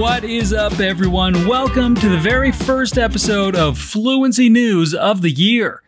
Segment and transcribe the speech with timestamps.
[0.00, 1.46] What is up, everyone?
[1.46, 5.82] Welcome to the very first episode of Fluency News of the Year.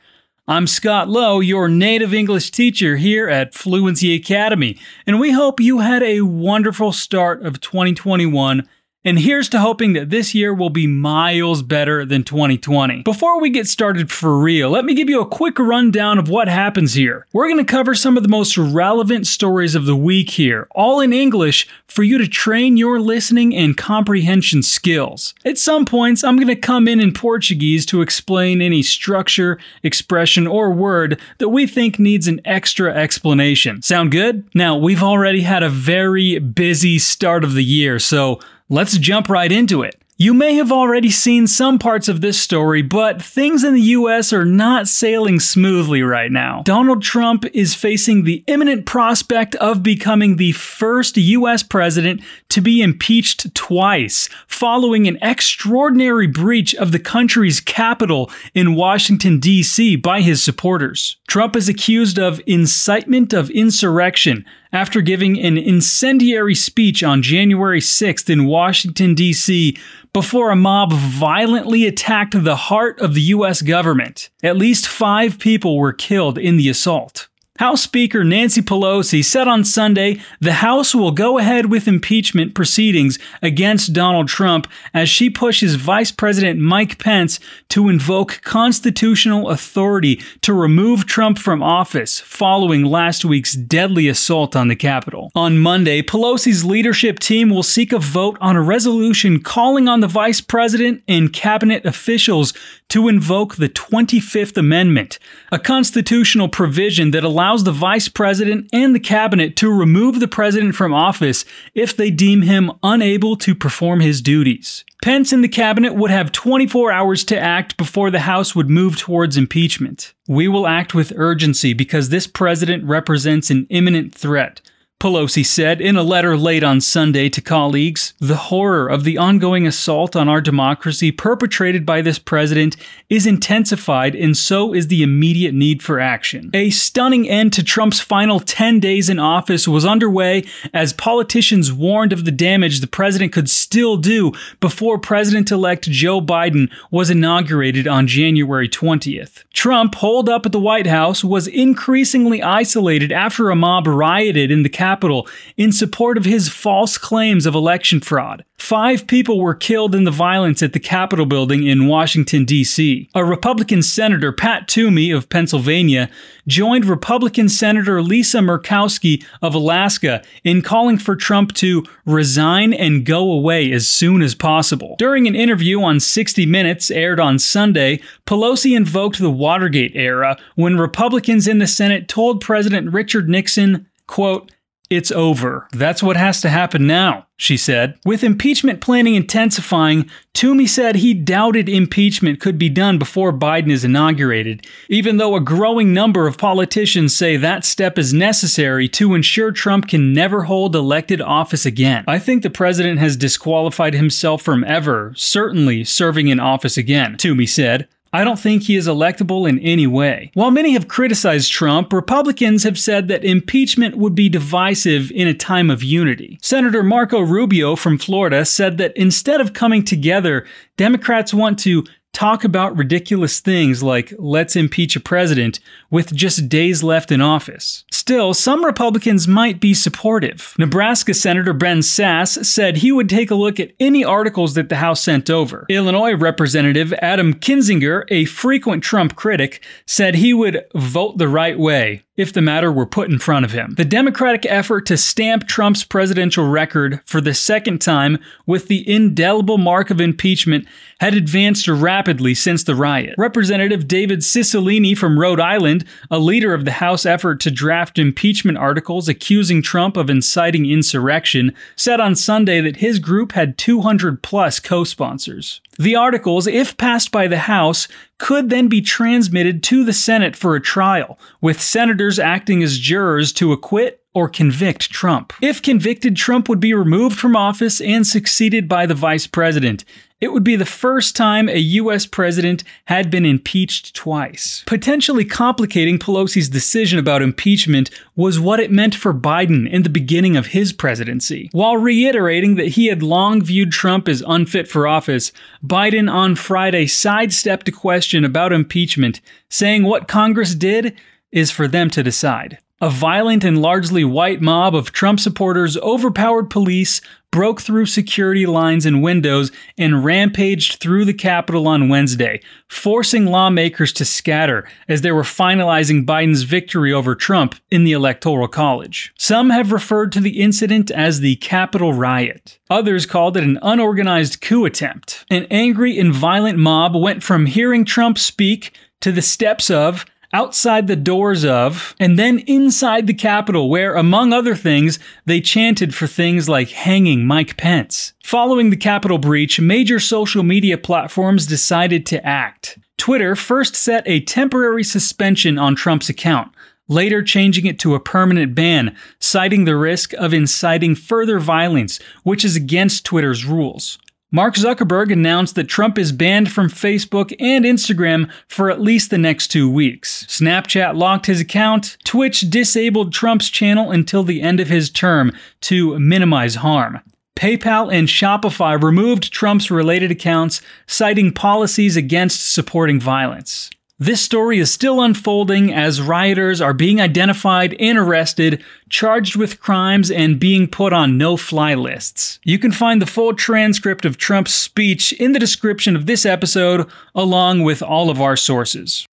[0.47, 5.79] I'm Scott Lowe, your native English teacher here at Fluency Academy, and we hope you
[5.79, 8.69] had a wonderful start of 2021
[9.05, 13.03] and here's to hoping that this year will be miles better than 2020.
[13.03, 16.49] Before we get started for real, let me give you a quick rundown of what
[16.49, 17.27] happens here.
[17.33, 21.01] We're going to cover some of the most relevant stories of the week here, all
[21.01, 25.35] in English, for you to train your listening and comprehension skills.
[25.45, 30.47] At some points, I'm going to come in in Portuguese to explain any structure, expression,
[30.47, 33.83] or word that we think needs an extra explanation.
[33.83, 34.45] Sound good?
[34.55, 39.51] Now, we've already had a very busy start of the year, so Let's jump right
[39.51, 39.97] into it.
[40.23, 44.33] You may have already seen some parts of this story, but things in the US
[44.33, 46.63] are not sailing smoothly right now.
[46.65, 52.21] Donald Trump is facing the imminent prospect of becoming the first US president
[52.51, 59.97] to be impeached twice, following an extraordinary breach of the country's Capitol in Washington, D.C.
[59.97, 61.17] by his supporters.
[61.27, 68.31] Trump is accused of incitement of insurrection, after giving an incendiary speech on January 6th
[68.31, 69.77] in Washington, D.C.,
[70.13, 73.63] before a mob violently attacked the heart of the U.S.
[73.63, 74.31] government.
[74.43, 77.29] At least five people were killed in the assault.
[77.63, 83.21] House Speaker Nancy Pelosi said on Sunday the House will go ahead with impeachment proceedings
[83.41, 90.53] against Donald Trump as she pushes Vice President Mike Pence to invoke constitutional authority to
[90.53, 95.31] remove Trump from office following last week's deadly assault on the Capitol.
[95.37, 100.09] On Monday, Pelosi's leadership team will seek a vote on a resolution calling on the
[100.09, 102.55] Vice President and cabinet officials
[102.93, 105.19] to invoke the 25th Amendment,
[105.51, 110.75] a constitutional provision that allows the vice president and the cabinet to remove the president
[110.75, 114.85] from office if they deem him unable to perform his duties.
[115.03, 118.99] Pence and the cabinet would have 24 hours to act before the House would move
[118.99, 120.13] towards impeachment.
[120.29, 124.61] We will act with urgency because this president represents an imminent threat.
[125.03, 129.67] Pelosi said in a letter late on Sunday to colleagues The horror of the ongoing
[129.67, 132.77] assault on our democracy perpetrated by this president
[133.11, 136.53] is intensified, and so is the immediate need for action.
[136.55, 142.13] A stunning end to Trump's final 10 days in office was underway as politicians warned
[142.13, 144.31] of the damage the president could still do
[144.61, 149.43] before President elect Joe Biden was inaugurated on January 20th.
[149.53, 154.63] Trump, holed up at the White House, was increasingly isolated after a mob rioted in
[154.63, 155.27] the Capitol Capitol
[155.57, 158.45] in support of his false claims of election fraud.
[158.59, 163.09] Five people were killed in the violence at the Capitol building in Washington, D.C.
[163.15, 166.09] A Republican Senator, Pat Toomey of Pennsylvania,
[166.47, 173.33] joined Republican Senator Lisa Murkowski of Alaska in calling for Trump to resign and go
[173.33, 174.95] away as soon as possible.
[174.99, 180.79] During an interview on 60 Minutes aired on Sunday, Pelosi invoked the Watergate era when
[180.79, 184.53] Republicans in the Senate told President Richard Nixon, quote,
[184.93, 185.67] it's over.
[185.73, 187.99] That's what has to happen now, she said.
[188.05, 193.85] With impeachment planning intensifying, Toomey said he doubted impeachment could be done before Biden is
[193.85, 199.51] inaugurated, even though a growing number of politicians say that step is necessary to ensure
[199.51, 202.05] Trump can never hold elected office again.
[202.07, 207.47] I think the president has disqualified himself from ever, certainly serving in office again, Toomey
[207.47, 207.89] said.
[208.15, 210.31] I don't think he is electable in any way.
[210.35, 215.35] While many have criticized Trump, Republicans have said that impeachment would be divisive in a
[215.35, 216.39] time of unity.
[216.43, 220.47] Senator Marco Rubio from Florida said that instead of coming together,
[220.77, 226.83] Democrats want to talk about ridiculous things like let's impeach a president with just days
[226.83, 227.85] left in office.
[227.91, 230.55] Still, some Republicans might be supportive.
[230.59, 234.77] Nebraska Senator Ben Sasse said he would take a look at any articles that the
[234.77, 235.67] House sent over.
[235.69, 242.03] Illinois Representative Adam Kinzinger, a frequent Trump critic, said he would vote the right way
[242.17, 243.75] if the matter were put in front of him.
[243.77, 249.59] The Democratic effort to stamp Trump's presidential record for the second time with the indelible
[249.59, 250.67] mark of impeachment
[251.01, 253.15] had advanced rapidly since the riot.
[253.17, 258.59] Representative David Cicilline from Rhode Island, a leader of the House effort to draft impeachment
[258.59, 264.61] articles accusing Trump of inciting insurrection, said on Sunday that his group had 200 plus
[264.61, 265.61] co sponsors.
[265.79, 270.55] The articles, if passed by the House, could then be transmitted to the Senate for
[270.55, 275.33] a trial, with senators acting as jurors to acquit or convict Trump.
[275.41, 279.85] If convicted, Trump would be removed from office and succeeded by the vice president.
[280.23, 282.07] It would be the first time a U.S.
[282.07, 284.63] president had been impeached twice.
[284.69, 290.37] Potentially complicating Pelosi's decision about impeachment was what it meant for Biden in the beginning
[290.37, 291.49] of his presidency.
[291.51, 295.33] While reiterating that he had long viewed Trump as unfit for office,
[295.67, 300.97] Biden on Friday sidestepped a question about impeachment, saying what Congress did
[301.33, 302.59] is for them to decide.
[302.83, 308.85] A violent and largely white mob of Trump supporters overpowered police, broke through security lines
[308.85, 315.13] and windows, and rampaged through the Capitol on Wednesday, forcing lawmakers to scatter as they
[315.13, 319.15] were finalizing Biden's victory over Trump in the Electoral College.
[319.17, 322.59] Some have referred to the incident as the Capitol riot.
[322.69, 325.25] Others called it an unorganized coup attempt.
[325.31, 330.87] An angry and violent mob went from hearing Trump speak to the steps of outside
[330.87, 336.07] the doors of, and then inside the Capitol, where, among other things, they chanted for
[336.07, 338.15] things like hanging Mike Pence.
[338.25, 342.79] Following the Capitol breach, major social media platforms decided to act.
[342.97, 346.53] Twitter first set a temporary suspension on Trump's account,
[346.89, 352.45] later changing it to a permanent ban, citing the risk of inciting further violence, which
[352.45, 353.99] is against Twitter's rules.
[354.35, 359.19] Mark Zuckerberg announced that Trump is banned from Facebook and Instagram for at least the
[359.19, 360.25] next two weeks.
[360.25, 361.99] Snapchat locked his account.
[362.03, 367.01] Twitch disabled Trump's channel until the end of his term to minimize harm.
[367.37, 373.69] PayPal and Shopify removed Trump's related accounts, citing policies against supporting violence.
[374.03, 380.11] This story is still unfolding as rioters are being identified and arrested, charged with crimes,
[380.11, 382.41] and being put on no fly lists.
[382.43, 386.89] You can find the full transcript of Trump's speech in the description of this episode,
[387.15, 389.07] along with all of our sources.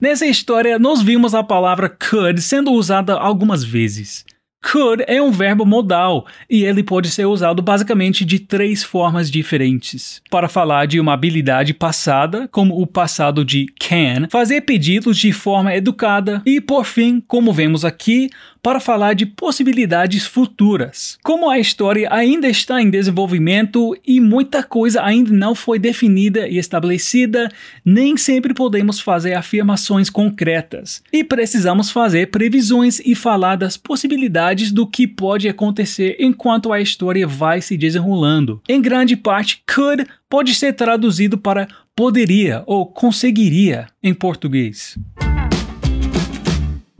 [0.00, 4.24] Nessa história, nós vimos a palavra could sendo usada algumas vezes.
[4.70, 10.20] Could é um verbo modal e ele pode ser usado basicamente de três formas diferentes.
[10.28, 15.72] Para falar de uma habilidade passada, como o passado de can, fazer pedidos de forma
[15.74, 18.28] educada e, por fim, como vemos aqui,
[18.66, 21.16] para falar de possibilidades futuras.
[21.22, 26.58] Como a história ainda está em desenvolvimento e muita coisa ainda não foi definida e
[26.58, 27.48] estabelecida,
[27.84, 34.84] nem sempre podemos fazer afirmações concretas e precisamos fazer previsões e falar das possibilidades do
[34.84, 38.60] que pode acontecer enquanto a história vai se desenrolando.
[38.68, 44.98] Em grande parte, could pode ser traduzido para poderia ou conseguiria em português.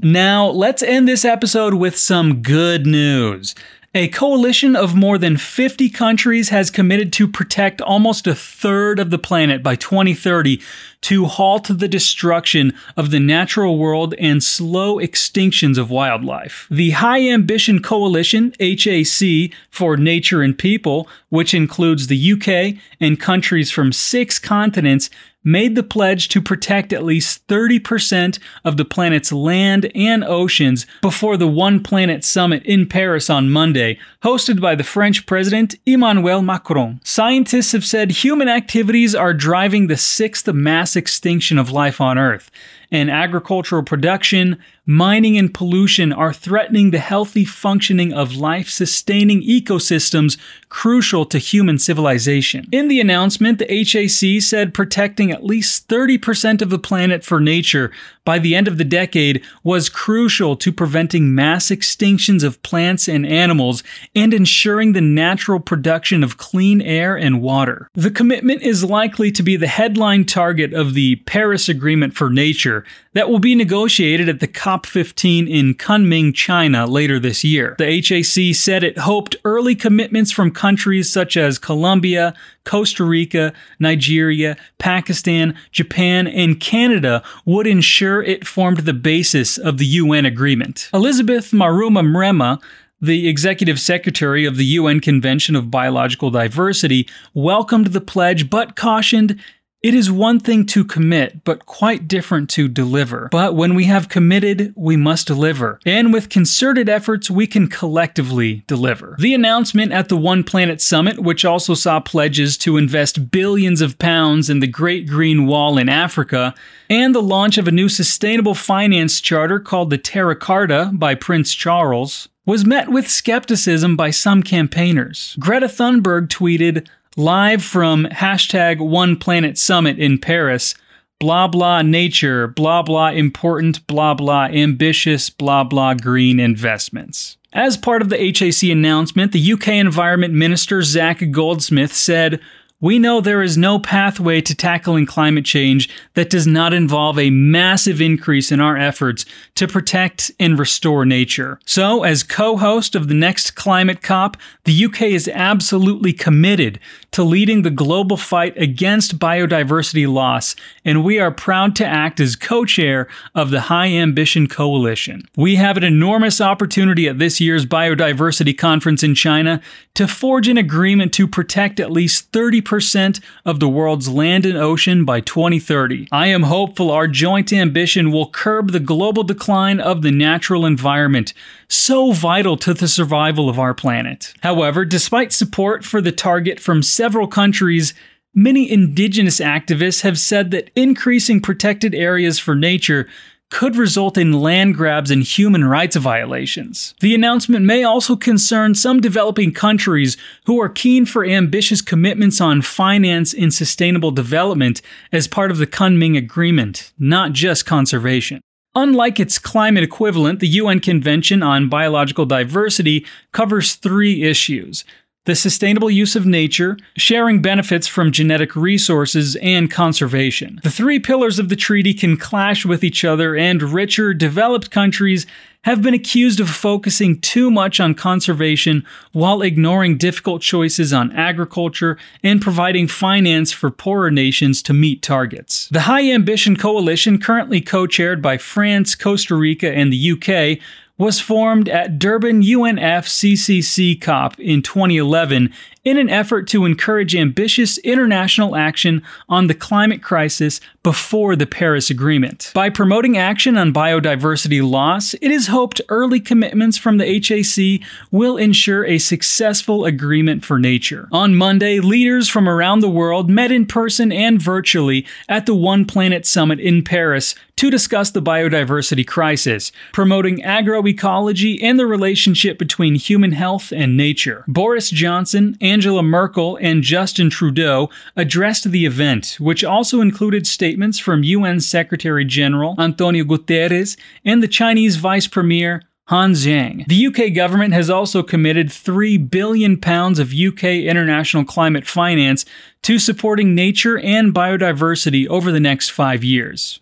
[0.07, 3.57] Now, let's end this episode with some good news.
[3.93, 9.11] A coalition of more than 50 countries has committed to protect almost a third of
[9.11, 10.61] the planet by 2030
[11.01, 16.69] to halt the destruction of the natural world and slow extinctions of wildlife.
[16.71, 23.73] The High Ambition Coalition, HAC, for Nature and People, which includes the UK and countries
[23.73, 25.11] from six continents,
[25.47, 31.37] made the pledge to protect at least 30% of the planet's land and oceans before
[31.37, 37.01] the One Planet Summit in Paris on Monday, hosted by the French President Emmanuel Macron.
[37.05, 42.51] Scientists have said human activities are driving the sixth mass extinction of life on Earth,
[42.91, 50.37] and agricultural production, mining, and pollution are threatening the healthy functioning of life sustaining ecosystems
[50.69, 52.67] crucial to human civilization.
[52.73, 57.93] In the announcement, the HAC said protecting at least 30% of the planet for nature
[58.27, 63.25] by the end of the decade was crucial to preventing mass extinctions of plants and
[63.25, 63.83] animals
[64.15, 67.89] and ensuring the natural production of clean air and water.
[67.95, 72.85] The commitment is likely to be the headline target of the Paris Agreement for Nature
[73.17, 77.75] that will be negotiated at the COP15 in Kunming, China later this year.
[77.79, 84.55] The HAC said it hoped early commitments from countries such as Colombia, Costa Rica, Nigeria,
[84.77, 90.91] Pakistan, Japan, and Canada would ensure it formed the basis of the UN agreement.
[90.93, 92.61] Elizabeth Maruma Mrema,
[93.01, 99.41] the executive secretary of the UN Convention of Biological Diversity, welcomed the pledge but cautioned
[99.87, 103.29] it is one thing to commit, but quite different to deliver.
[103.31, 105.79] But when we have committed, we must deliver.
[105.87, 109.15] And with concerted efforts, we can collectively deliver.
[109.21, 113.97] The announcement at the One Planet Summit, which also saw pledges to invest billions of
[114.01, 116.53] pounds in the Great Green Wall in Africa,
[116.91, 121.55] and the launch of a new sustainable finance charter called the Terra Carta by Prince
[121.55, 125.37] Charles, was met with skepticism by some campaigners.
[125.39, 130.75] Greta Thunberg tweeted, live from hashtag One Planet Summit in Paris,
[131.19, 137.39] blah blah nature, blah blah important, blah blah ambitious, blah blah green investments.
[137.53, 142.39] As part of the HAC announcement, the UK Environment Minister Zac Goldsmith said,
[142.79, 147.31] we know there is no pathway to tackling climate change that does not involve a
[147.31, 151.59] massive increase in our efforts to protect and restore nature.
[151.65, 156.79] So, as co host of the next Climate COP, the UK is absolutely committed
[157.13, 162.37] to leading the global fight against biodiversity loss, and we are proud to act as
[162.37, 165.23] co chair of the High Ambition Coalition.
[165.37, 169.61] We have an enormous opportunity at this year's Biodiversity Conference in China
[169.95, 175.05] to forge an agreement to protect at least 30% of the world's land and ocean
[175.05, 176.09] by 2030.
[176.13, 181.33] I am hopeful our joint ambition will curb the global decline of the natural environment,
[181.69, 184.35] so vital to the survival of our planet.
[184.43, 187.95] However, despite support for the target from several countries,
[188.35, 193.07] many indigenous activists have said that increasing protected areas for nature
[193.51, 196.95] could result in land grabs and human rights violations.
[197.01, 202.63] The announcement may also concern some developing countries who are keen for ambitious commitments on
[202.63, 208.41] finance and sustainable development as part of the Kunming Agreement, not just conservation.
[208.75, 214.85] Unlike its climate equivalent, the UN Convention on Biological Diversity covers three issues
[215.27, 220.61] the sustainable use of nature, sharing benefits from genetic resources, and conservation.
[220.63, 225.27] The three pillars of the treaty can clash with each other, and richer, developed countries
[225.67, 231.99] have been accused of focusing too much on conservation while ignoring difficult choices on agriculture
[232.23, 235.69] and providing finance for poorer nations to meet targets.
[235.71, 240.63] The High Ambition Coalition, currently co chaired by France, Costa Rica, and the UK,
[240.99, 245.53] was formed at Durban UNFCCC COP in 2011
[245.87, 251.91] in an effort to encourage ambitious international action on the climate crisis before the Paris
[251.91, 252.51] Agreement.
[252.55, 258.37] By promoting action on biodiversity loss, it is hoped early commitments from the HAC will
[258.37, 261.09] ensure a successful agreement for nature.
[261.13, 265.85] On Monday, leaders from around the world met in person and virtually at the One
[265.85, 272.95] Planet Summit in Paris to discuss the biodiversity crisis, promoting agroecology and the relationship between
[272.97, 274.45] human health and nature.
[274.47, 280.99] Boris Johnson and Angela Merkel and Justin Trudeau addressed the event, which also included statements
[280.99, 286.89] from UN Secretary General Antonio Guterres and the Chinese Vice Premier Han Zheng.
[286.89, 292.47] The UK government has also committed 3 billion pounds of UK international climate finance
[292.81, 296.81] to supporting nature and biodiversity over the next 5 years.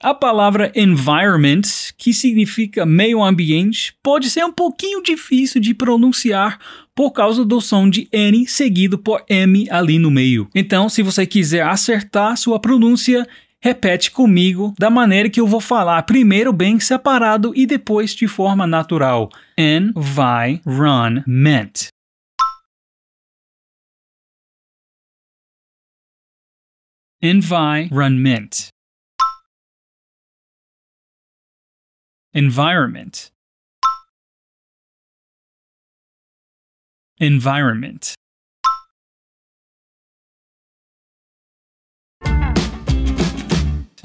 [0.00, 1.62] A palavra environment,
[1.96, 6.60] que significa meio ambiente, pode ser um pouquinho difícil de pronunciar
[6.94, 10.48] por causa do som de N seguido por M ali no meio.
[10.54, 13.26] Então, se você quiser acertar sua pronúncia,
[13.60, 18.68] repete comigo da maneira que eu vou falar, primeiro bem separado e depois de forma
[18.68, 19.28] natural.
[19.58, 20.68] Environment.
[27.20, 28.77] Environment.
[32.34, 33.30] Environment.
[37.18, 38.14] Environment.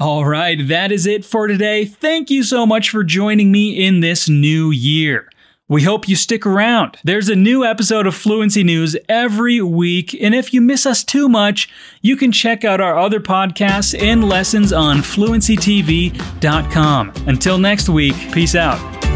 [0.00, 1.84] All right, that is it for today.
[1.84, 5.28] Thank you so much for joining me in this new year.
[5.66, 6.98] We hope you stick around.
[7.04, 11.26] There's a new episode of Fluency News every week, and if you miss us too
[11.26, 11.70] much,
[12.02, 17.12] you can check out our other podcasts and lessons on fluencytv.com.
[17.26, 19.13] Until next week, peace out.